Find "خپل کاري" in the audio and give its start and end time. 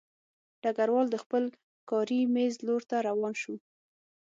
1.23-2.19